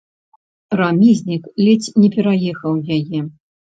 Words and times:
Рамізнік 0.79 1.43
ледзь 1.65 1.93
не 2.01 2.09
пераехаў 2.17 2.73
яе. 2.97 3.19